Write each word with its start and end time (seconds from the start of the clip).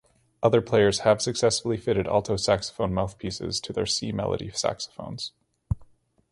Other 0.41 0.63
players 0.63 1.01
have 1.01 1.21
successfully 1.21 1.77
fitted 1.77 2.07
alto 2.07 2.35
saxophone 2.35 2.91
mouthpieces 2.91 3.59
to 3.61 3.71
their 3.71 3.85
C 3.85 4.11
melody 4.11 4.49
saxophones. 4.49 5.31